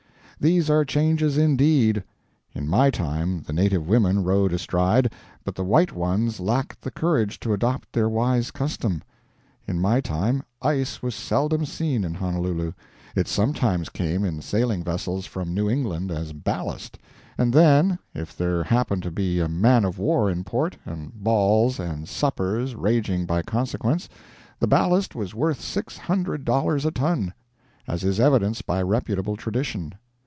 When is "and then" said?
17.37-17.99